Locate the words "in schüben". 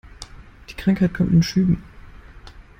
1.31-1.83